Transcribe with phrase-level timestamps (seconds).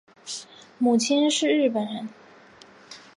[0.79, 2.09] 母亲是日本人。